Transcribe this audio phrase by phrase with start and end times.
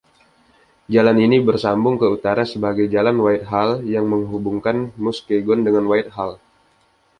[0.93, 6.33] Jalan ini bersambung ke utara sebagai Jalan Whitehall, yang menghubungkan Muskegon dengan Whitehall.